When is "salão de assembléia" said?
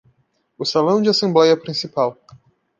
0.65-1.55